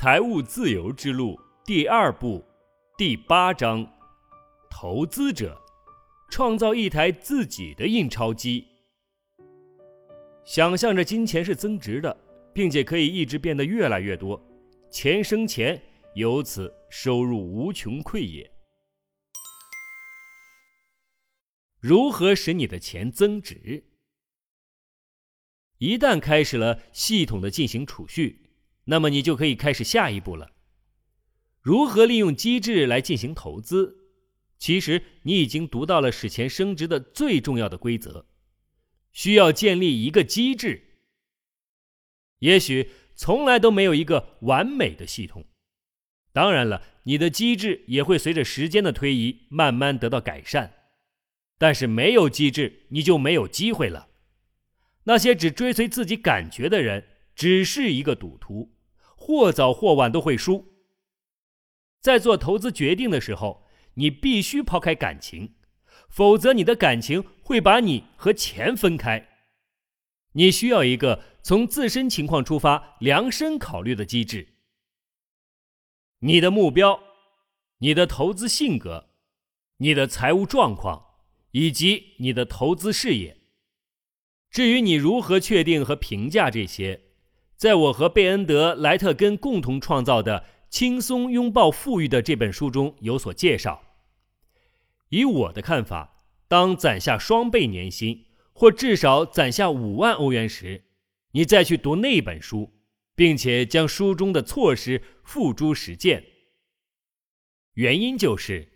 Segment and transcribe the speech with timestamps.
[0.00, 2.44] 财务自由之路第二部
[2.96, 3.84] 第八章：
[4.70, 5.60] 投资者
[6.30, 8.64] 创造一台自己的印钞机，
[10.44, 12.16] 想象着金钱是增值的，
[12.54, 14.40] 并且可以一直变得越来越多，
[14.88, 15.82] 钱生钱，
[16.14, 18.48] 由此收入无穷匮也。
[21.80, 23.82] 如何使你的钱增值？
[25.78, 28.44] 一旦开始了系统的进行储蓄。
[28.90, 30.52] 那么你就可以开始下一步了。
[31.60, 33.96] 如何利用机制来进行投资？
[34.58, 38.26] 其实你已经读到了使钱升值的最重要的规则，
[39.12, 41.00] 需要建立一个机制。
[42.38, 45.44] 也许从来都没有一个完美的系统，
[46.32, 50.74] 当然了，你的机制也会随着时间的推移慢慢得到改善。
[51.58, 54.08] 但是没有机制，你就没有机会了。
[55.04, 58.77] 那些只追随自己感觉的人，只是一个赌徒。
[59.28, 60.72] 或早或晚都会输。
[62.00, 65.54] 在做投资决定的时候，你必须抛开感情，
[66.08, 69.28] 否则你的感情会把你和钱分开。
[70.32, 74.54] 你需要一个从自身情况出发、量身考虑的机制。
[76.20, 76.98] 你的目标、
[77.80, 79.10] 你的投资性格、
[79.76, 81.04] 你的财务状况
[81.50, 83.36] 以及你的投资视野。
[84.50, 87.07] 至于你如何确定和评价这些？
[87.58, 93.82] 在我和贝恩德·莱特根共同创造的《轻松拥抱富裕》的这本书中有所介绍。
[95.08, 100.84] 以我的看法，当攒下双倍年薪，或至少攒下五万欧元时，
[101.32, 102.70] 你再去读那本书，
[103.16, 106.24] 并且将书中的措施付诸实践。
[107.74, 108.68] 原因就是，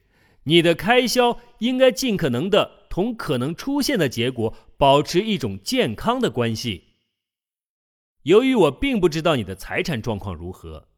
[0.43, 6.92] 你的开销应该尽可能的同可能出现的结果保持一种健康的关系。
[8.23, 10.89] 由于我并不知道你的财产状况如何，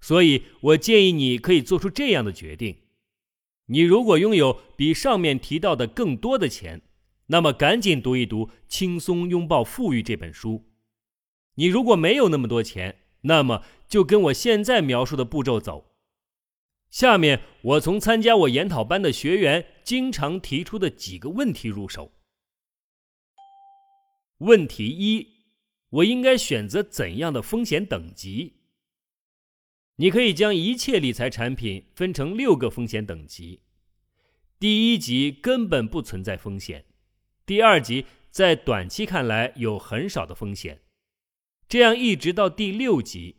[0.00, 2.84] 所以我建议你可以做出这样的决定：
[3.66, 6.80] 你如果拥有比上面提到的更多的钱，
[7.26, 10.64] 那么赶紧读一读《轻松拥抱富裕》这本书；
[11.56, 15.92] 你如果没有那么多钱，那么就跟我现在描述的步骤走。
[16.88, 22.12] 下面我从参加我研讨班的学员经常提出的几个问题入手。
[24.38, 25.39] 问题一。
[25.90, 28.54] 我应该选择怎样的风险等级？
[29.96, 33.60] 你可以将一切理财产品分成六个风险等级。
[34.58, 36.84] 第一级根本不存在风险，
[37.44, 40.82] 第二级在短期看来有很少的风险，
[41.68, 43.36] 这样一直到第六级，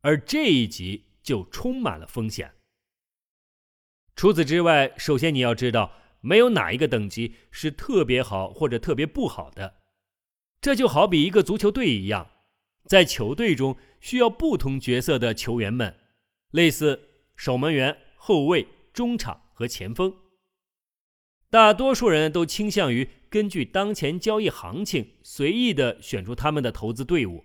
[0.00, 2.54] 而这一级就充满了风险。
[4.16, 9.83] 除此之外，首先你要知道，没有哪一个等级是特别好或者特别不好的。
[10.64, 12.26] 这就好比一个足球队一样，
[12.86, 15.94] 在球队中需要不同角色的球员们，
[16.52, 16.98] 类似
[17.36, 20.16] 守门员、后卫、中场和前锋。
[21.50, 27.44] 大多数人都倾向于根据当前交易行情随意的选出他们的投资队伍。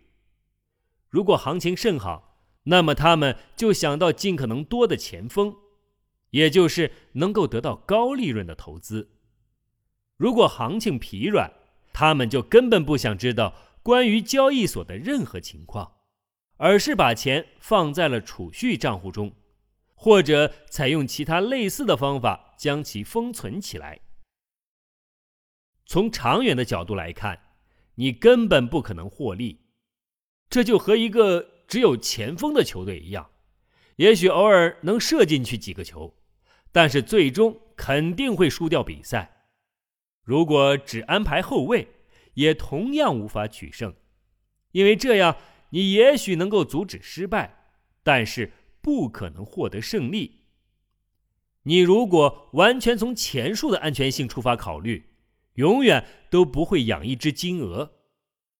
[1.10, 5.54] 如果行情甚好，那么他们就想到尽可能多的前锋，
[6.30, 9.10] 也就是能够得到高利润的投资。
[10.16, 11.52] 如果行情疲软，
[11.92, 15.98] 他们就根本不想知道关于交易所的任何情况，
[16.58, 19.34] 而是把钱放在了储蓄账户中，
[19.96, 24.00] 或者采用其他类似的方法将其封存起来。
[25.86, 27.40] 从长远的角度来看，
[27.96, 29.60] 你根本不可能获利。
[30.50, 33.30] 这就和一个只有前锋的球队一样，
[33.96, 36.16] 也许偶尔能射进去几个球，
[36.72, 39.39] 但是最终肯定会输掉比赛。
[40.30, 41.88] 如果只安排后卫，
[42.36, 43.96] 也同样无法取胜，
[44.74, 45.36] 因为这样
[45.72, 47.72] 你也许能够阻止失败，
[48.04, 50.42] 但是不可能获得胜利。
[51.64, 55.08] 你如果完全从前述的安全性出发考虑，
[55.56, 57.94] 永远都不会养一只金鹅，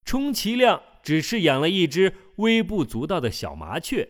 [0.04, 4.10] 充其量只是养了一只微不足道的小麻雀。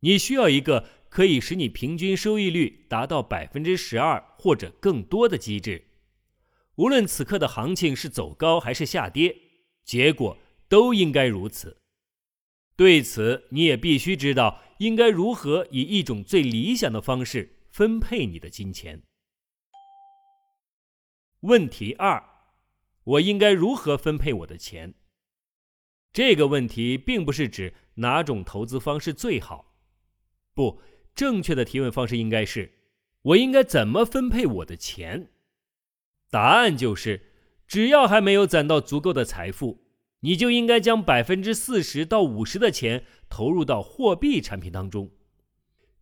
[0.00, 5.86] 你需要一个可以使你平均收益率达到百分之十二或者更多的机制。
[6.76, 9.36] 无论此刻的行情是走高还是下跌，
[9.84, 10.36] 结果
[10.68, 11.80] 都应该如此。
[12.76, 19.02] 对此，你也必须知道应该如何以一种最理想的方式分配你的金钱。
[21.40, 22.24] 问题二：
[23.04, 24.94] 我应该如何分配我的钱？
[26.12, 29.76] 这个问题并不是指哪种投资方式最好，
[30.54, 30.80] 不，
[31.14, 32.72] 正确的提问方式应该是：
[33.22, 35.28] 我应该怎么分配我的钱？
[36.34, 37.30] 答案就是，
[37.64, 39.84] 只要还没有攒到足够的财富，
[40.22, 45.12] 你就应该将百分之四十到五十的钱投入到货币产品当中。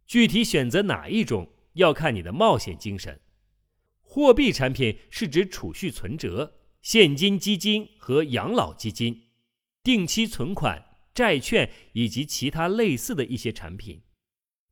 [0.06, 3.20] 具体选择哪一种，要看你的冒险精神。
[4.00, 9.24] 货币产品是指储蓄存折、现金基金和养老基金、
[9.82, 10.82] 定期存款、
[11.12, 14.00] 债券以及其他类似的一些产品。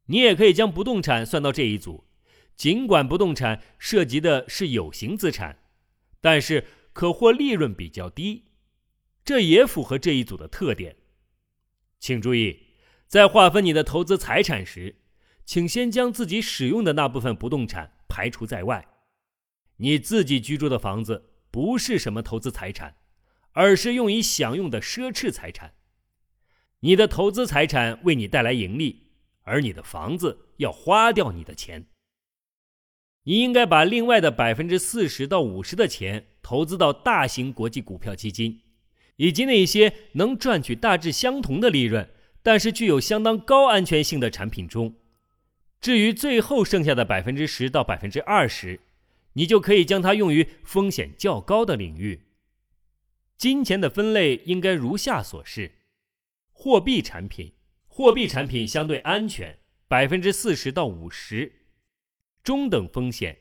[0.07, 2.07] 你也可以将不动产算到这一组，
[2.57, 5.59] 尽管不动产涉及的是有形资产，
[6.21, 8.51] 但是可获利润比较低，
[9.25, 10.97] 这也符合这一组的特点。
[11.99, 12.67] 请注意，
[13.07, 14.97] 在划分你的投资财产时，
[15.45, 18.87] 请先将自己使用的那部分不动产排除在外。
[19.77, 22.97] 你自己居住的房子不是什么投资财产，
[23.53, 25.75] 而是用以享用的奢侈财产。
[26.81, 29.11] 你的投资财产为你带来盈利，
[29.43, 31.87] 而你的房子要花掉你的钱。
[33.25, 38.61] 你应该把另外的百分之四十到五十的钱投资到大型国际股票基金，
[39.17, 42.09] 以及那些能赚取大致相同的利润，
[42.43, 44.95] 但是具有相当高安全性的产品中。
[45.81, 48.81] 至于最后剩下的百分之十到百分之二十。
[49.35, 52.23] 你就可以将它用于风险较高的领域。
[53.37, 55.71] 金钱的分类应该如下所示：
[56.51, 57.53] 货币产品，
[57.87, 61.53] 货币产品相对安全，百分之四十到五十；
[62.43, 63.39] 中等风险，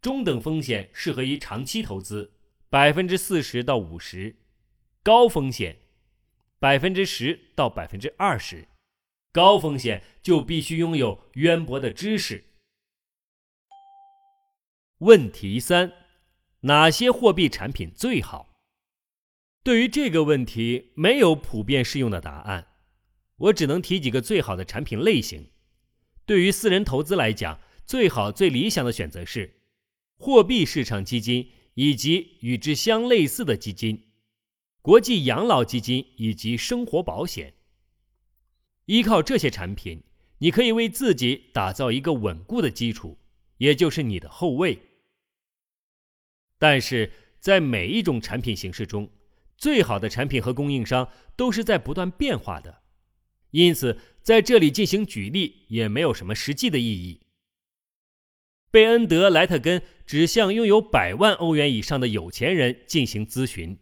[0.00, 2.32] 中等风险适合于长期投资，
[2.70, 4.36] 百分之四十到五十；
[5.02, 5.76] 高风险，
[6.58, 8.68] 百分之十到百分之二十。
[9.32, 12.44] 高风险就必须拥有渊博的知识。
[14.98, 15.92] 问题三：
[16.60, 18.56] 哪些货币产品最好？
[19.62, 22.68] 对于这个问题，没有普遍适用的答案。
[23.36, 25.50] 我只能提几个最好的产品类型。
[26.24, 29.62] 对于私人投资来讲，最好、最理想的选择是
[30.18, 34.10] 货币市场基金以及与之相类似的基金、
[34.82, 37.54] 国际养老基金以及生活保险。
[38.84, 40.02] 依靠这些产品，
[40.36, 43.16] 你可以为自己打造一个稳固的基础，
[43.56, 44.78] 也就是你的后卫。
[46.58, 47.10] 但是
[47.40, 49.08] 在每一种产品形式中，
[49.56, 52.82] 最好的产品和供应商都是在不断变化的，
[53.52, 57.22] 因此在这里进行举例也没有什么实际的意义。
[58.70, 63.78] 贝恩德莱特根只向拥有百万欧元以上的有钱人进行咨询，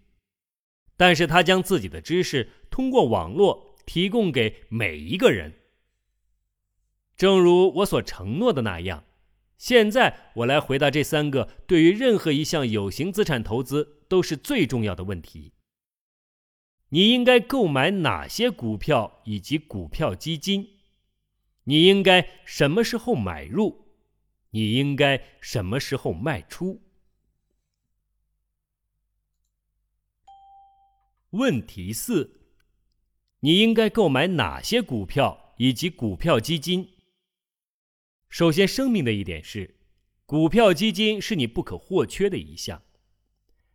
[0.96, 5.54] 但是他将自己的知识通过网络提供给每一个人，
[7.16, 9.04] 正如我所承诺的那样。
[9.58, 15.52] 现在我来回答这三个对于任何一项有形资产投资都是最重要的问题：
[16.90, 20.68] 你应该购买哪些股票以及股票基金？
[21.64, 23.85] 你应该什么时候买入？
[24.50, 26.82] 你应该什么时候卖出？
[31.30, 32.40] 问题四：
[33.40, 36.94] 你应该购买哪些股票以及股票基金？
[38.28, 39.78] 首先声明的一点是，
[40.24, 42.82] 股票基金是你不可或缺的一项。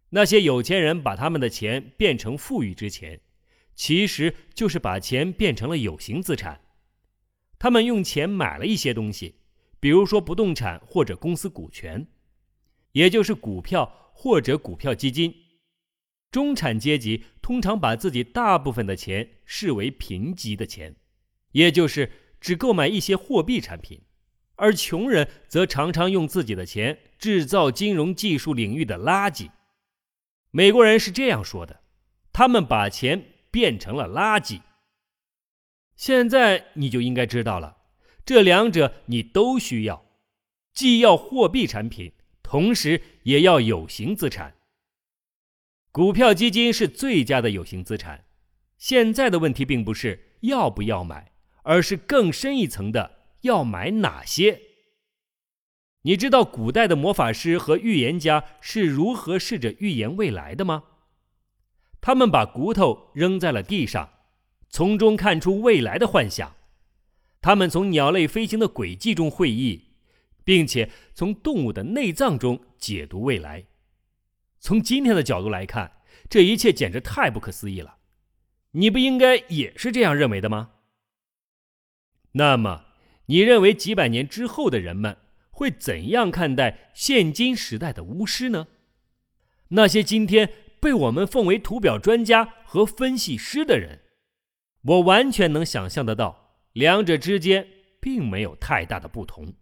[0.09, 3.21] 那些有钱人把他们的钱变成富裕之前，
[3.75, 6.61] 其实就是把钱变成了有形资产。
[7.59, 9.40] 他们用钱买了一些东西，
[9.81, 12.07] 比如说不动产或者公司股权，
[12.93, 15.35] 也就是股票或者股票基金。
[16.29, 20.95] 中产阶级通常把自己大部分的钱视为贫瘠的钱，
[21.51, 24.01] 也就是只购买一些货币产品。
[24.55, 29.49] 而穷人则常常用自己的钱制造金融技术领域的垃圾。
[30.51, 31.81] 美国人是这样说的
[32.31, 34.61] ：“他们把钱变成了垃圾。”
[35.97, 37.77] 现在你就应该知道了，
[38.25, 40.05] 这两者你都需要，
[40.73, 42.13] 既要货币产品，
[42.43, 44.55] 同时也要有形资产。
[45.91, 48.25] 股票基金是最佳的有形资产。
[48.77, 53.19] 现在的问题并不是要不要买，而是更深一层的。
[53.41, 54.61] 要买哪些？
[56.03, 60.83] 你知道古代的魔法师和预言家是如何试着预言未来的吗？
[61.99, 64.09] 他们把骨头扔在了地上，
[64.69, 66.55] 从中看出未来的幻想。
[67.41, 69.89] 他们从鸟类飞行的轨迹中会意，
[70.43, 73.65] 并且从动物的内脏中解读未来。
[74.59, 75.91] 从今天的角度来看，
[76.29, 77.97] 这一切简直太不可思议了。
[78.71, 80.71] 你不应该也是这样认为的吗？
[82.33, 82.85] 那么。
[83.27, 85.15] 你认为几百年之后的人们
[85.51, 88.67] 会怎样看待现今时代的巫师呢？
[89.69, 94.01] 那些今天被我们奉为图表专家和分析师的人，
[94.81, 96.40] 我完全能想象得到，
[96.73, 97.67] 两者之间
[97.99, 99.53] 并没有太大的不同。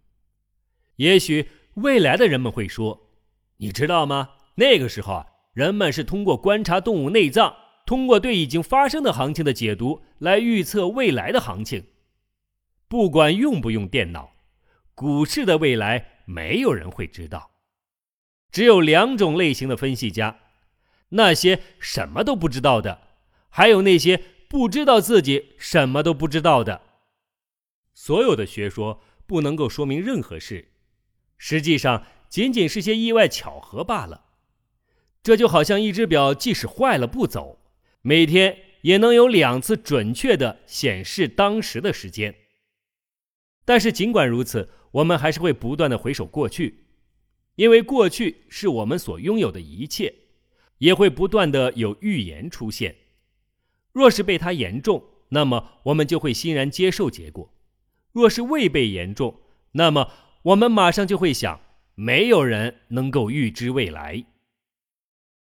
[0.97, 3.09] 也许未来的人们会说
[3.57, 4.31] ：“你知道吗？
[4.55, 11.85] 那个时候啊，人们是通过观察动物内脏通过对已经发生的行情的解读来预测未来的行情。
[12.87, 14.33] 不管用不用电脑，
[14.93, 17.51] 股市的未来没有人会知道。
[18.51, 20.39] 只有两种类型的分析家：
[21.09, 23.01] 那些什么都不知道的，
[23.49, 26.81] 还有那些不知道自己什么都不知道的。
[28.01, 30.69] 所有的学说不能够说明任何事，
[31.37, 34.27] 实际上仅仅是些意外巧合罢了。
[35.21, 37.59] 这就好像一只表，即使坏了不走，
[38.01, 42.33] 每天也能有两次准确的显示当时的时间。
[43.65, 46.85] 但是尽管如此，我们还是会不断的回首过去，
[47.55, 50.15] 因为过去是我们所拥有的一切，
[50.77, 52.95] 也会不断的有预言出现。
[53.91, 57.51] 若是被它言中，那么我们就会欣然接受结果；
[58.11, 59.39] 若是未被言中，
[59.73, 60.11] 那么
[60.43, 61.61] 我们马上就会想：
[61.95, 64.25] 没有人能够预知未来。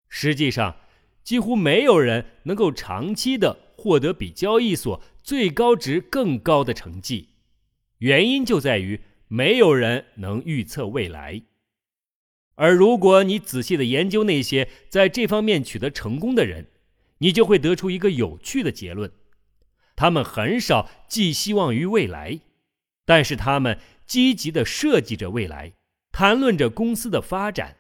[0.09, 0.76] 实际上，
[1.23, 7.31] 几乎没有人能够长期的获得比交易所最高值更高的成绩，
[7.99, 11.42] 原因就在于没有人能预测未来。
[12.57, 16.69] 而如果你仔细的研究那些在这方面取得成功的人，
[17.19, 19.11] 你就会得出一个有趣的结论：
[19.97, 22.40] 他们很少寄希望于未来，
[23.04, 25.73] 但是他们积极的设计着未来，
[26.11, 27.76] 谈论着公司的发展。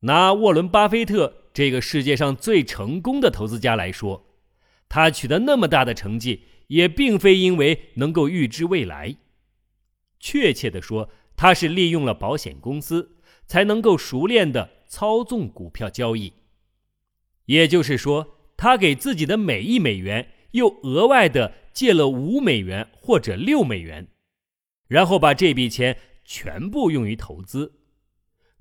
[0.00, 4.26] 拿沃伦·巴菲特这个世界上最成功的投资家来说，
[4.88, 9.16] 他取得那么大的成绩，也并非因为能够预知未来。
[10.20, 16.32] 确切的说，他是利用了保险公司，才能够熟练的操纵股票交易。
[17.46, 24.08] 也就是说，他给自己的每一美元又额外的借了五美元或者六美元，
[24.88, 27.72] 然后把这笔钱全部用于投资。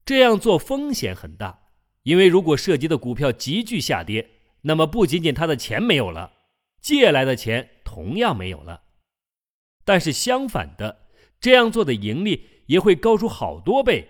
[0.05, 1.61] 这样做风险很大，
[2.03, 4.29] 因为如果涉及的股票急剧下跌，
[4.61, 6.31] 那么不仅仅他的钱没有了，
[6.79, 8.83] 借来的钱同样没有了。
[9.83, 11.07] 但是相反的，
[11.39, 14.07] 这样做的盈利也会高出好多倍。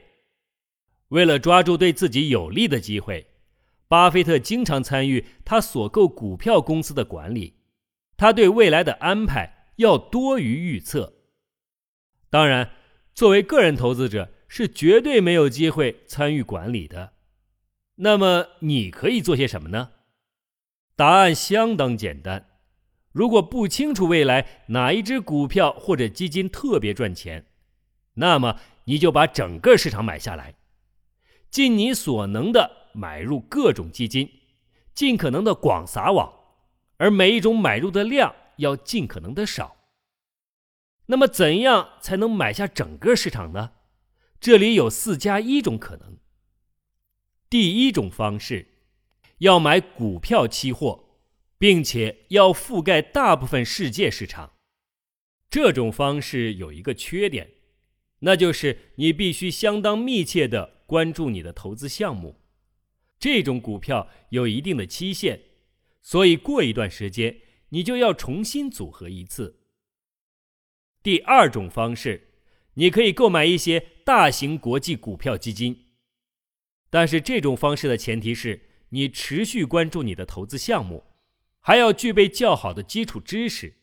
[1.08, 3.26] 为了抓住对自己有利的机会，
[3.88, 7.54] 巴菲特经常参与他所购股票公司的管理，
[8.18, 11.14] 他对未来的安排要多于预测。
[12.30, 12.72] 当然，
[13.14, 14.34] 作为个人投资者。
[14.50, 17.12] 是绝对没有机会参与管理的。
[17.96, 19.92] 那么你可以做些什么呢？
[20.96, 22.48] 答案相当简单。
[23.12, 27.48] 如果不清楚未来哪一只股票或者基金特别赚钱，
[28.14, 30.56] 那么你就把整个市场买下来，
[31.52, 34.30] 尽你所能的买入各种基金，
[34.94, 36.37] 尽可能的广撒网，
[36.98, 39.78] 而每一种买入的量要尽可能的少。
[41.08, 43.72] 那么怎样才能买下整个市场呢？
[44.40, 46.18] 这里有四加一种可能。
[47.50, 48.68] 第一种方式，
[49.38, 51.22] 要买股票期货，
[51.58, 54.54] 并且要覆盖大部分世界市场。
[55.50, 57.52] 这种方式有一个缺点，
[58.20, 62.42] 那就是你必须相当密切的关注你的投资项目。
[63.18, 65.40] 这种股票有一定的期限，
[66.08, 67.38] 所以过一段时间
[67.72, 69.60] 你就要重新组合一次。
[71.04, 72.24] 第二种方式。
[72.76, 75.88] 你可以购买一些大型国际股票基金，
[76.92, 81.04] 但是这种方式的前提是你持续关注你的投资项目，
[81.60, 83.74] 还要具备较好的基础知识。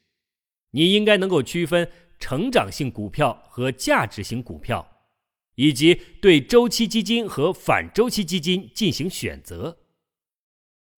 [0.70, 1.90] 你应该能够区分
[2.20, 5.08] 成长性股票和价值型股票，
[5.56, 9.80] 以及对周期基金和反周期基金进行选择。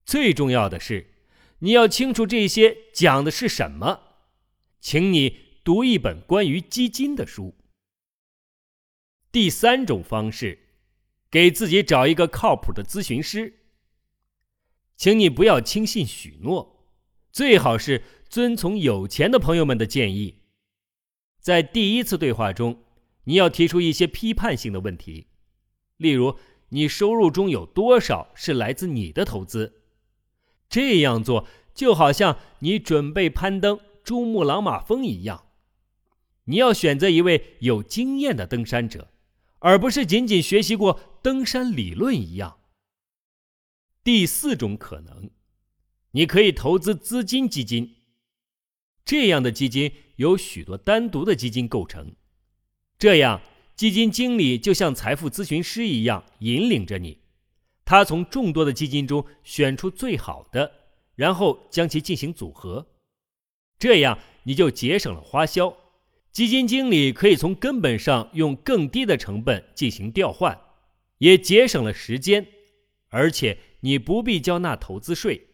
[0.04, 1.14] 最重要的是，
[1.60, 4.02] 你要清楚这些讲的是什么。
[4.80, 7.54] 请你读一本关于基金的书。
[9.32, 10.58] 第三种方式，
[11.30, 13.60] 给自己找一个靠谱的咨询师。
[14.96, 16.86] 请你不要轻信许诺，
[17.32, 20.42] 最好是遵从有钱的朋友们的建议。
[21.40, 22.84] 在第一次对话中，
[23.24, 25.26] 你要提出一些批判性的问题，
[25.96, 29.82] 例如你收入中有多少是来自你的投资。
[30.68, 35.46] 这样做就好像你准备攀登珠穆朗玛峰一样，
[36.44, 39.08] 你要选择一位有经验的登山者。
[39.60, 42.58] 而不是仅仅学习过登山理论一样。
[44.04, 45.30] 第四种可能，
[46.12, 47.96] 你可以投资资金基金。
[49.04, 52.14] 这样的基金由许多单独的基金构成，
[52.98, 53.40] 这样
[53.74, 57.22] 基金经理就像财富咨询师一样引领着你。
[57.86, 60.70] 他从众多的基金中选出最好的，
[61.14, 62.88] 然后将其进行组合，
[63.78, 65.74] 这样你就节省了花销。
[66.32, 70.60] 基金经理可以从根本上用更低的成本进行调换，
[71.18, 72.46] 也节省了时间，
[73.08, 75.46] 而且你不必交纳投资税，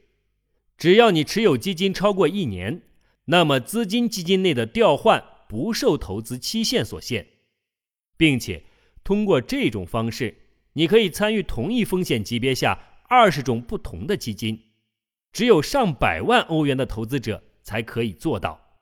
[0.77, 2.83] 只要你持有基金超过一年，
[3.27, 7.29] 那么资金基金内的调换不受投资期限所限，
[8.17, 8.65] 并且
[9.05, 10.42] 通过这种方式，
[10.75, 14.73] 你可以参与同一风险级别下二十种不同的基金。
[15.33, 18.81] 只有上百万欧元的投资者才可以做到。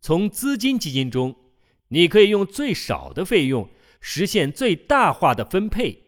[0.00, 1.36] 从资金基金中，
[1.88, 3.68] 你可以用最少的费用
[4.00, 6.02] 实现最大化的分配。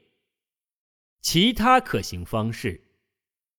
[1.21, 2.83] 其他可行方式，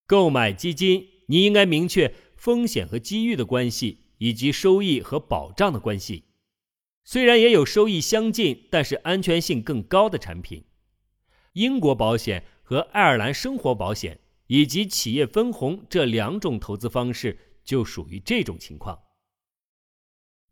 [0.07, 6.25] 购买基金，你应该明确风险和机遇的关系，以及收益和保障的关系。
[7.03, 10.63] 虽然也有收益相近，但是安全性更高的产品，
[11.55, 14.19] 英国保险和爱尔兰生活保险。
[14.47, 18.99] 以及企业分红这两种投资方式就属于这种情况。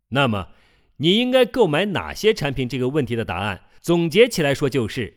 [0.08, 0.48] 那么，
[0.96, 2.68] 你应该购买哪些产品？
[2.68, 5.16] 这个问题的答案总结起来说就是：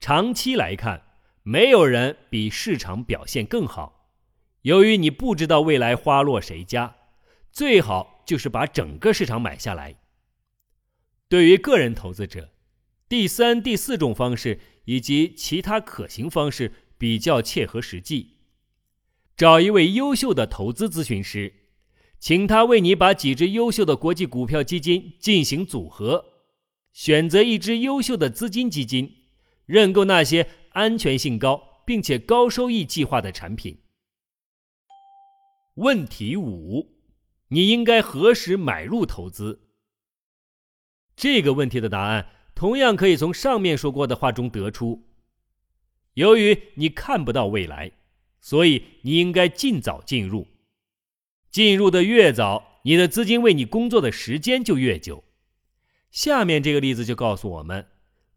[0.00, 1.00] 长期来看，
[1.44, 4.10] 没有人比市场表现更好。
[4.62, 6.96] 由于你不知道未来花落谁家，
[7.52, 9.94] 最好就是把整个市场买下来。
[11.28, 12.50] 对于个人投资者，
[13.08, 16.72] 第三、第四种方式以及其他可行方式。
[16.98, 18.36] 比较切合实际，
[19.36, 21.52] 找一位优秀的投资咨询师，
[22.20, 26.24] 请他为你把几只优秀的国际股票基金进行组合，
[26.92, 29.24] 选择一支优秀的资金基金，
[29.66, 33.80] 认购那些安全性高并且高收益计划的产品。
[35.74, 37.00] 问题五：
[37.48, 39.72] 你应该何时买入投资？
[41.16, 45.08] 这个问题的答案同样可以从上面说过的话中得出。
[46.14, 47.92] 由于你看不到未来，
[48.40, 50.46] 所以你应该尽早进入。
[51.50, 55.24] 进入的越早，你的资金为你工作的时间就越久。
[56.10, 57.86] 下面这个例子就告诉我们，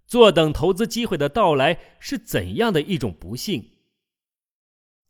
[0.08, 3.72] 坐等投资机会的到来是怎样的一种不幸。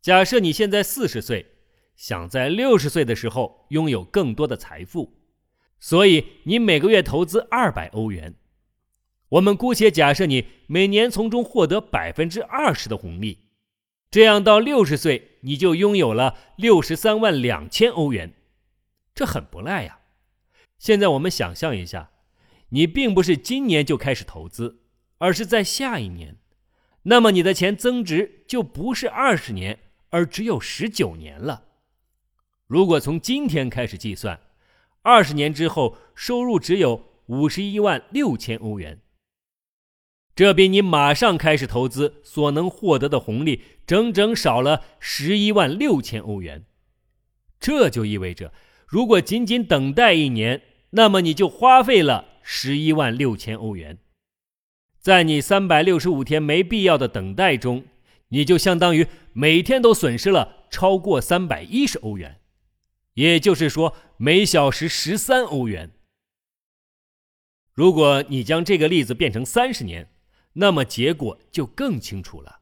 [0.02, 1.46] 假设你现在四十岁，
[1.96, 5.18] 想在六十岁的时候拥有更多的财富，
[5.78, 8.34] 所以你每个月投资二百欧元。
[9.36, 13.40] 我们姑且假设你每年从中获得百分之二十的红利，
[14.10, 18.32] 这样到六十岁你就拥有了六十三万两千欧元，
[19.14, 19.98] 这很不赖呀。
[20.78, 22.10] 现在我们想象一下，
[22.70, 24.82] 你并不是今年就开始投资，
[25.18, 26.36] 而是在下一年，
[27.02, 31.64] 那么你的钱增值就不是二十年，而只有十九年了。
[32.66, 34.40] 如果从今天开始计算，
[35.02, 39.00] 二十年之后收入只有五十一万六千欧元。
[40.36, 46.66] 这比你马上开始投资所能获得的红利整整少了十一万六千欧元。
[47.58, 48.52] 这就意味着，
[48.86, 53.96] 如果仅仅等待一年，那么你就花费了十一万六千欧元。
[55.00, 57.86] 在你三百六十五天没必要的等待中，
[58.28, 62.40] 你就相当于每天都损失了超过三百一十欧元，
[63.14, 65.92] 也就是说，每小时十三欧元。
[67.72, 70.10] 如果你将这个例子变成三十年，
[70.58, 72.60] 那么结果就更清楚了，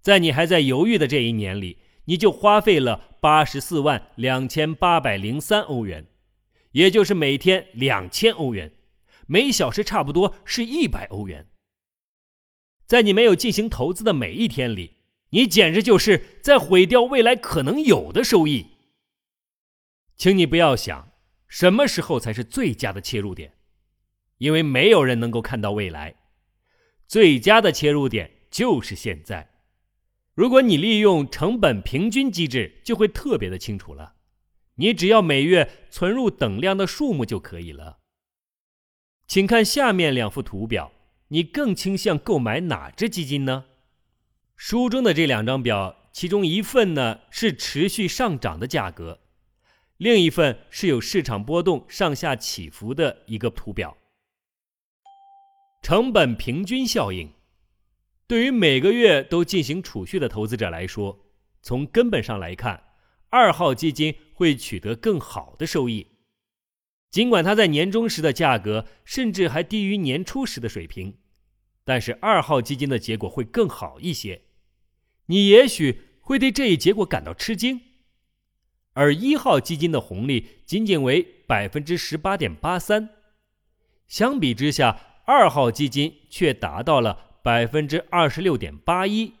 [0.00, 6.06] 在你还在犹豫的这一年里，你就花费了八十四万两千八百零三欧元，
[6.72, 8.72] 也就是每天两千欧元，
[9.26, 11.46] 每小时差不多是一百欧元。
[12.86, 14.96] 在你没有进行投资的每一天里，
[15.30, 18.66] 你简直就是在毁掉未来可能有的收益。
[20.16, 21.12] 请你不要想
[21.46, 23.54] 什么时候才是最佳的切入点，
[24.36, 26.17] 因为没有人能够看到未来。
[27.08, 29.50] 最佳的切入点就是现在。
[30.34, 34.14] 如果你利用成本平均机制，就会特别的清楚了。
[34.74, 37.98] 你只要每月存入等量的数目就可以了。
[39.26, 40.92] 请看下面两幅图表，
[41.28, 43.64] 你更倾向购买哪只基金呢？
[44.54, 49.20] 书中的这两张表，其中一份呢是持续上涨的价格，
[49.96, 53.96] 另一份是有市场波动上下起伏的一个图表。
[55.88, 57.32] 成本平均效应，
[58.26, 61.18] 对于每个月都进行储蓄的投资者来说，
[61.62, 62.82] 从根本上来看，
[63.30, 66.06] 二号基金会取得更好的收益。
[67.10, 71.16] 尽管它在年终时的价格甚至还低于年初时的水平，
[71.84, 74.42] 但是二号基金的结果会更好一些。
[75.24, 77.80] 你也许会对这一结果感到吃惊，
[78.92, 83.08] 而一号基金的红利仅仅为百分之十八点八三，
[84.06, 85.06] 相比之下。
[85.28, 89.34] 二号基金却达到了百分之二十六点八一，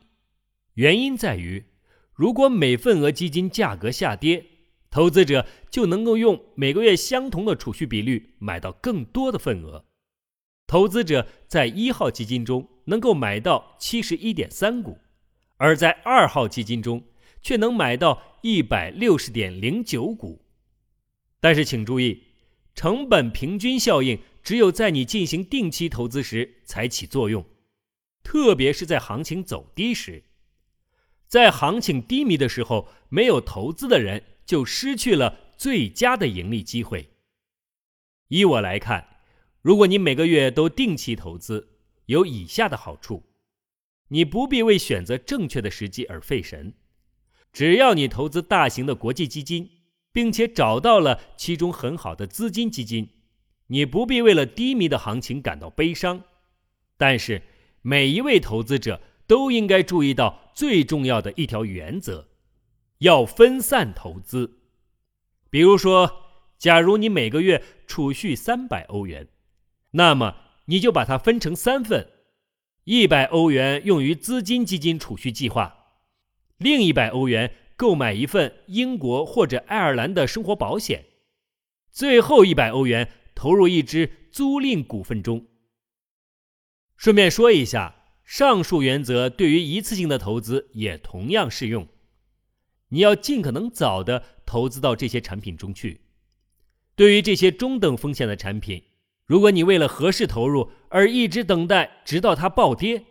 [0.74, 1.64] 原因在于，
[2.12, 4.44] 如果每份额基金价格下跌，
[4.90, 9.86] 投资者就能够用每个月相同的储蓄比率买到更多的份额。
[10.66, 14.98] 投资者在一号基金中能够买到七十一点三股，
[15.56, 17.02] 而在二号基金中
[17.40, 20.44] 却能买到一百六十点零九股。
[21.40, 22.24] 但是请注意，
[22.78, 27.44] 成本平均效应只有在你进行定期投资时才起作用，
[28.22, 30.22] 特别是在行情走低时。
[31.26, 37.10] 在行情低迷的时候，没有投资的人就失去了最佳的盈利机会。
[38.28, 39.22] 依我来看，
[39.60, 43.24] 如果你每个月都定期投资，有以下的好处：
[44.10, 46.74] 你不必为选择正确的时机而费神。
[47.52, 49.68] 只要你投资大型的国际基金，
[50.18, 53.10] 并且找到了其中很好的资金基金，
[53.68, 56.24] 你不必为了低迷的行情感到悲伤。
[56.96, 57.40] 但是，
[57.82, 62.26] 每一位投资者都应该注意到最重要的一条原则：
[62.98, 64.58] 要分散投资。
[65.50, 66.24] 比如说，
[66.58, 69.28] 假如你每个月储蓄三百欧元，
[69.92, 72.10] 那么你就把它分成三份：
[72.82, 75.94] 一百欧元用于资金基金储蓄计划。
[76.56, 81.04] 另一百欧元购买一份英国或者爱尔兰的生活保险，
[81.92, 85.46] 最后一百欧元投入一支租赁股份中。
[86.96, 91.86] 顺便说一下，上述原则对于一次性的投资也同样适用。
[92.88, 96.00] 你要尽可能早的投资到这些产品中去。
[96.96, 98.82] 对于这些中等风险的产品，
[99.24, 103.04] 如果你为了合适投入而一直等待直到它暴跌，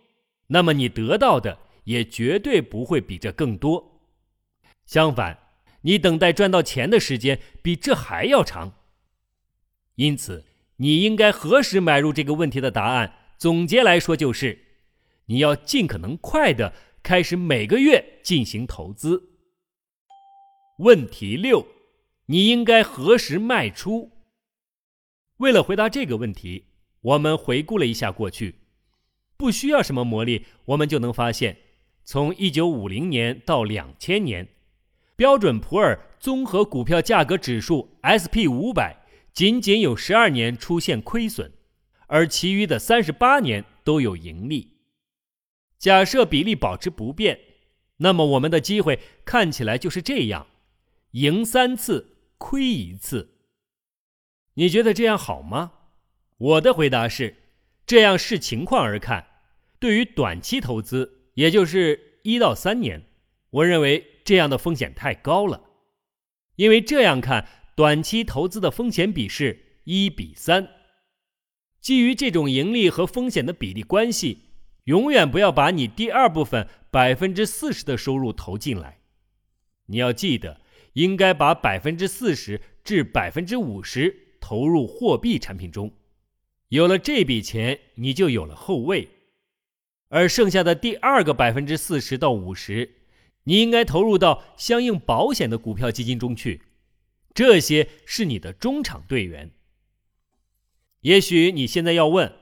[0.48, 1.58] 那么你得到的。
[1.86, 3.97] 也绝对不会比这更多。
[4.88, 5.38] 相反，
[5.82, 8.74] 你等待赚到钱的时间比这还要长。
[9.96, 10.46] 因此，
[10.78, 14.58] 你应该何时买入这个问题的答案，总结来说就是：
[15.26, 16.74] 你要尽可能快的
[17.04, 19.32] 开始每个月进行投资。
[20.80, 21.68] 问题六：
[22.28, 24.12] 你应该何时卖出？
[25.38, 26.68] 为了回答这个问题，
[27.02, 28.56] 我们回顾了一下过去，
[29.36, 31.58] 不需要什么魔力，我们就能发现。
[32.06, 34.48] 从一九五零年到两千年，
[35.18, 38.96] 标准普尔综合股票价格指数 S P 五百
[39.34, 41.52] 仅仅有十二年出现亏损，
[42.06, 44.78] 而其余的三十八年都有盈利。
[45.80, 47.40] 假设比例保持不变，
[47.98, 50.46] 那么我们的机会看起来就是这样：
[51.12, 53.32] 赢三次，亏一次。
[54.54, 55.72] 你觉得这样好吗？
[56.38, 57.36] 我的回答是：
[57.88, 59.26] 这样视情况而看，
[59.80, 61.32] 对于短期投资。
[61.34, 63.04] 也就是一到三年，
[63.52, 65.62] 我认为这样的风险太高了，
[66.58, 70.68] 因为这样看，短期投资的风险比是一比三。
[71.80, 74.40] 基于这种盈利和风险的比例关系，
[74.84, 79.00] 永远不要把你第二部分百分之四十的收入投进来。
[79.86, 80.60] 你要记得，
[80.92, 85.94] 应该把百分之四十至百分之五十投入货币产品中，
[86.68, 89.08] 有了这笔钱，你就有了后卫。
[90.10, 92.97] 而剩下的第二个百分之四十到五十，
[93.48, 96.64] 你应该投入到相应保险的股票基金中去，
[97.34, 99.52] 这些是你的中场队员。
[101.00, 102.34] 也许你现在要问：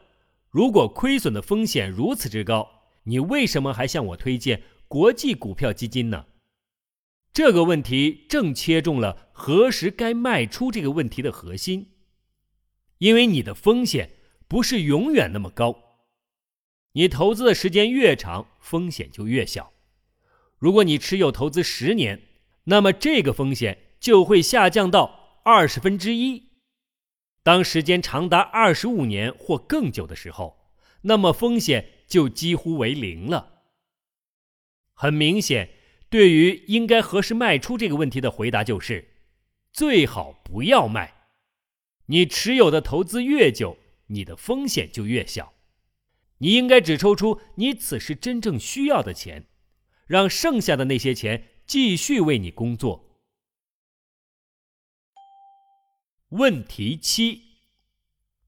[0.49, 6.25] 如果亏损的风险如此之高，你为什么还向我推荐国际股票基金呢？
[7.31, 11.91] 这个问题正切中了何时该卖出这个问题的核心，
[12.97, 14.13] 因为你的风险
[14.47, 15.99] 不是永远那么高。
[16.93, 19.74] 你投资的时间越长，风险就越小。
[20.57, 22.21] 如果你持有投资十年，
[22.65, 26.51] 那么这个风险就会下降到二十分之一。
[27.43, 33.61] 当时间长达二十五年或更久的时候，那么风险就几乎为零了。
[34.93, 35.69] 很明显，
[36.09, 39.09] 对于应该何时卖出这个问题的回答就是：
[39.71, 41.13] 最好不要卖。
[42.07, 45.53] 你持有的投资越久，你的风险就越小。
[46.39, 49.47] 你应该只抽出你此时真正需要的钱，
[50.05, 53.19] 让剩下的那些钱继续为你工作。
[56.29, 57.41] 问题七：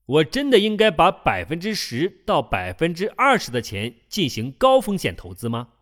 [0.06, 5.74] 我真的应该把百分之十到百分之二十的钱进行高风险投资吗？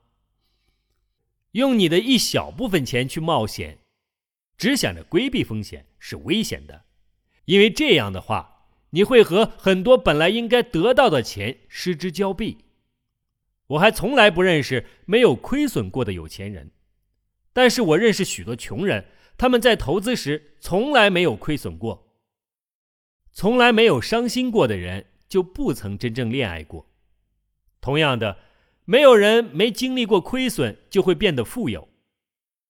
[1.51, 3.79] 用你的一小部分钱去冒险，
[4.57, 6.85] 只想着规避风险是危险的，
[7.45, 8.53] 因为这样的话。
[8.91, 12.64] 你会和很多本来应该得到的钱失之交臂。
[13.67, 16.71] 我还从来不认识没有亏损过的有钱人，
[17.53, 19.05] 但是我认识许多穷人，
[19.37, 22.13] 他们在投资时从来没有亏损过。
[23.31, 26.89] 从来没有伤心过的人，就不曾真正恋爱过。
[27.81, 28.37] 同样的，
[28.85, 31.87] 没有人没经历过亏损就会变得富有。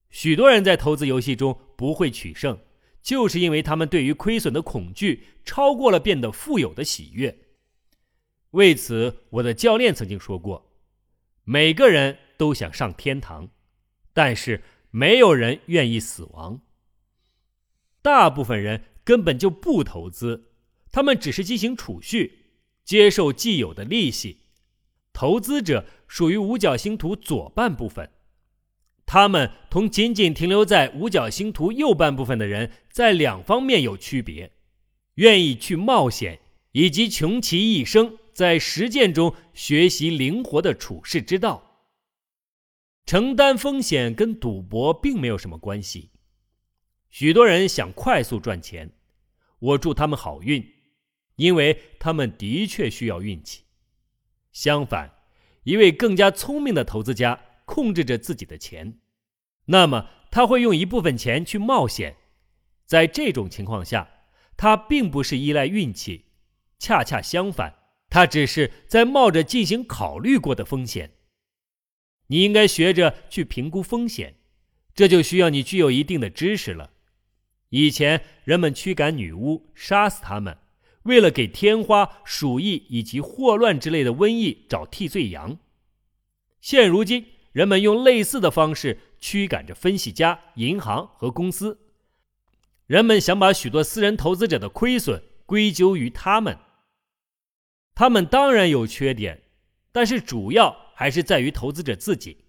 [0.10, 2.60] 许多人在投资游戏中不会取胜。
[3.06, 7.38] 就是因为他们对于亏损的恐惧超过了变得富有的喜悦。
[8.50, 10.72] 为此，我的教练曾经说过
[11.46, 13.50] ：“每个人都想上天堂，
[14.14, 16.62] 但是没有人愿意死亡。
[18.02, 20.52] 大部分人根本就不投资，
[20.92, 22.46] 他们只是进行储蓄，
[22.84, 24.40] 接受既有的利息。
[25.14, 28.10] 投资者属于五角星图左半部分，
[29.06, 34.52] 他们同仅仅停留在五角星图右半部分的人在两方面有区别：
[35.16, 36.40] 愿意去冒险，
[36.72, 41.88] 以及穷其一生在实践中学习灵活的处事之道。
[43.06, 46.12] 承担风险跟赌博并没有什么关系。
[47.10, 48.92] 许多人想快速赚钱，
[49.60, 50.70] 我祝他们好运，
[51.38, 53.64] 因为他们的确需要运气。
[54.52, 55.14] 相反，
[55.64, 59.00] 一位更加聪明的投资家控制着自己的钱，
[59.68, 62.18] 那么他会用一部分钱去冒险。
[62.86, 64.10] 在这种情况下，
[64.58, 66.26] 他并不是依赖运气，
[66.78, 67.76] 恰恰相反，
[68.10, 71.12] 他只是在冒着进行考虑过的风险。
[72.28, 74.36] 你应该学着去评估风险，
[74.94, 76.92] 这就需要你具有一定的知识了。
[77.70, 80.58] 以前人们驱赶女巫，杀死他们，
[81.04, 85.58] 为了给天花、鼠疫以及霍乱之类的瘟疫找替罪羊。
[86.62, 91.80] 现如今，人们用类似的方式驱赶着分析家、银行和公司。
[92.88, 96.58] 人们想把许多私人投资者的亏损归咎于他们。
[97.96, 99.42] 他们当然有缺点，
[99.92, 100.86] 但是主要。
[100.98, 102.46] 还是在于投资者自己，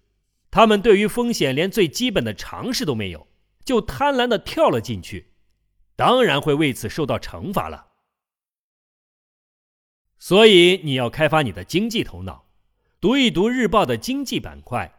[0.49, 3.27] 他们对于风险连最基本的常识都没有，
[3.65, 5.33] 就贪婪的跳了进去，
[5.97, 7.87] 当然会为此受到惩罚了。
[10.17, 12.47] 所以你要开发你的经济头脑，
[13.01, 14.93] 读一读日报的经济板块，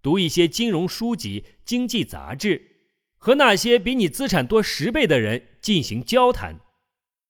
[0.00, 2.86] 读一些金融书籍、经济杂志，
[3.18, 6.58] 和那些比你资产多十倍的人进行交谈，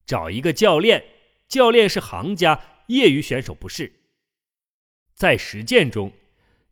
[0.06, 1.04] 找一个教练，
[1.48, 3.92] 教练是行家，业余选手不是。
[5.14, 6.12] 在实践中，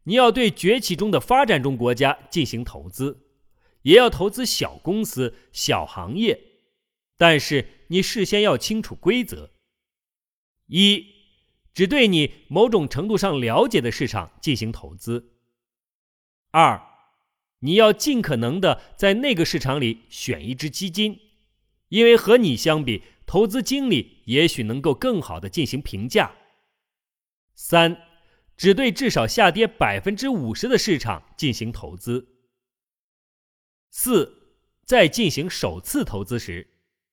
[0.04, 3.26] 你要对崛起中的发展中国家进行投资，
[3.82, 6.38] 也要投资小公司、小行业，
[7.16, 9.50] 但是你事先要清楚规则：
[10.66, 11.06] 一，
[11.72, 15.32] 只对你某种程度上了解的市场进行投资；
[16.50, 16.80] 二，
[17.60, 21.18] 你要尽可能的在那个市场里选一只基金，
[21.88, 26.30] 因为和你相比，投资经理也许能够更好的进行评价；
[27.54, 28.00] 三。
[28.56, 32.26] 只对至少下跌百分之五十的市场进行投资。
[33.90, 36.66] 四，在进行首次投资时，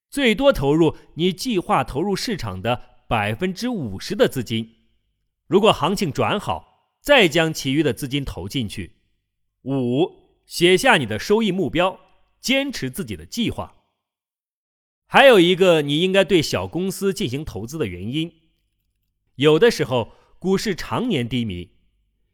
[0.09, 4.87] 最多投入你计划投入市场的百分之五十的资金。
[5.47, 8.95] 如果行情转好，再将其余的资金投进去。
[9.63, 11.99] 五，写下你的收益目标，
[12.39, 13.82] 坚持自己的计划。
[15.13, 18.33] 还有一个你应该对小公司进行投资的原因，
[19.35, 20.15] 有的时候。
[20.39, 21.69] 股市常年低迷，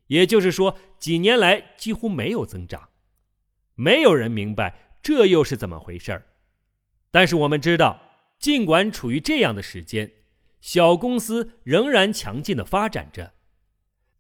[0.08, 2.90] 也就是说，几年来几乎没有增长。
[3.76, 6.26] 没有人明白这又是怎么回事儿。
[7.12, 8.02] 但是我们知道，
[8.40, 10.12] 尽管处于这样的时间，
[10.60, 13.34] 小公司仍然强劲的发展着。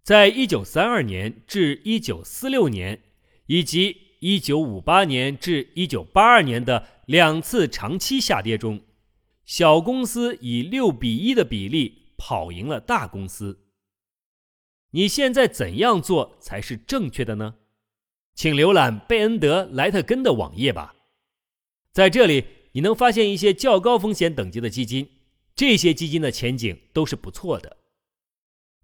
[0.03, 3.01] 在一九三二年至一九四六年，
[3.47, 8.81] 以及一九五八年至一九八二年的两次长期下跌中，
[9.43, 13.65] 小公司以六比一的比例跑赢了大公司。
[14.91, 17.55] 你现在怎样做才是正确的呢？
[18.35, 20.93] 请浏览贝恩德·莱特根的网页吧，
[21.91, 25.09] 在这里你能发现一些较高风险等级的基金，
[25.55, 27.77] 这些基金的前景都是不错的。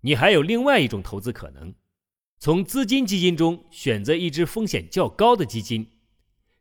[0.02, 1.76] 你还有另外一种投资可能，
[2.40, 5.88] 从资金基金中选择一支风险较高的基金，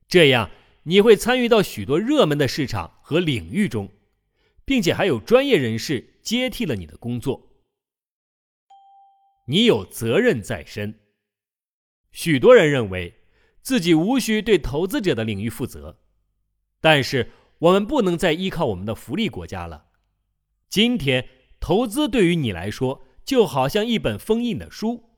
[0.06, 0.50] 这样
[0.84, 3.90] 你会参与到许多热门的市场和领域中，
[4.64, 7.50] 并且还有专业人士接替了你的工作。
[9.46, 11.00] 你有责任在身。
[12.12, 13.14] 许多人认为
[13.60, 15.98] 自己无需对投资者的领域负责，
[16.80, 19.86] 但是我们不能再依靠我们的福利国家了。
[20.68, 21.28] 今天，
[21.60, 25.10] 投资对于你来说就好像一本封印的书，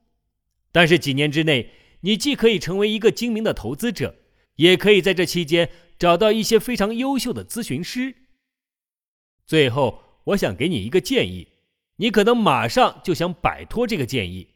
[0.71, 4.15] 但是几年之内，你既可以成为一个精明的投资者，
[4.57, 8.15] 也可以在这期间找到一些非常优秀的咨询师。
[9.47, 11.49] 最后，我想给你一个建议。
[11.99, 14.49] 你可能马上就想摆脱这个建议，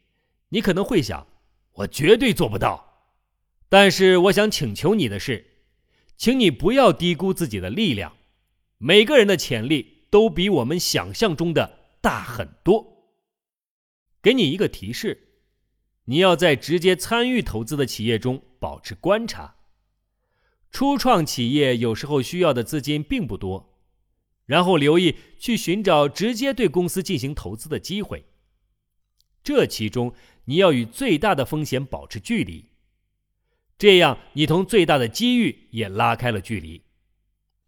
[0.49, 1.25] 你可能会想，
[1.73, 3.07] 我绝对做不到。
[3.67, 5.63] 但是我想请求你的是，
[6.17, 8.15] 请你不要低估自己的力量。
[8.77, 13.07] 每个人的潜力都比我们想象中的大很多。
[14.21, 15.39] 给你一个提示，
[16.05, 19.55] 你要在直接参与投资的企业中保持观察。
[20.71, 23.67] 初创企业有时候需要的资金并不多。
[24.47, 28.25] 然后留意去寻找直接对公司进行投资的机会。
[29.43, 30.13] 这其中
[30.45, 32.65] 你要与最大的风险保持距离。
[33.77, 36.83] 这样你同最大的机遇也拉开了距离。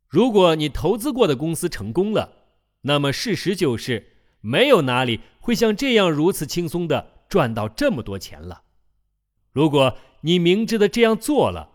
[0.10, 2.34] 如果你投资过的公司成功了，
[2.82, 8.64] 那么事实就是没有哪里会像这样如此轻松的赚到这么多钱了。
[9.52, 11.70] 如果你明知的这样做了，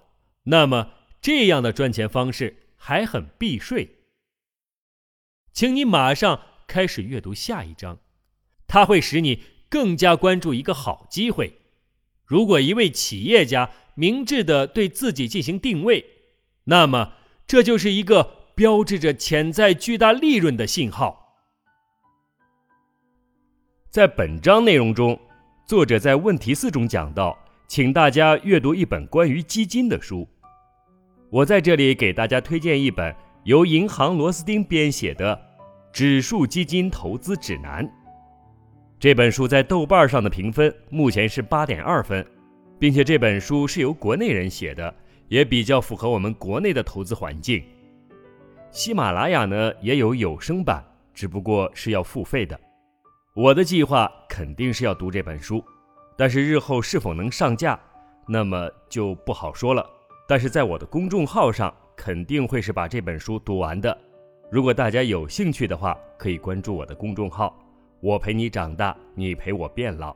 [0.44, 3.96] 那么这样的赚钱方式还很避税。
[5.52, 7.98] 请你马上开始阅读下一章，
[8.66, 11.58] 它会使你更加关注一个好机会。
[12.24, 16.04] 如果一位企业家明智的对自己进行定位，
[16.64, 17.14] 那么
[17.46, 21.40] 这就是一个标志着潜在巨大利润的信号。
[23.90, 25.18] 在本章内容中，
[25.66, 30.28] 作者在问题四中讲到，请大家阅读一本关于基金的书。
[31.30, 33.14] 我在这里给大家推荐一本
[33.44, 35.46] 由银行螺丝钉编写的。
[35.90, 37.90] 指数基金投资指南
[39.00, 42.24] 这本书在豆瓣上的评分目前是八点二分，
[42.78, 44.94] 并且这本书是由国内人写的，
[45.28, 47.64] 也比较符合我们国内的投资环境。
[48.70, 52.58] 喜马拉雅呢也有有声版，只不过是要付费的。
[53.34, 55.64] 我的计划肯定是要读这本书，
[56.16, 57.80] 但是日后是否能上架，
[58.26, 59.84] 那么就不好说了。
[60.30, 63.96] 但是在我的公众号上肯定会是把这本书读完的。
[64.50, 67.58] 如果大家有兴趣的话，可以关注我的公众号
[68.00, 70.14] “我陪你长大，你陪我变老”。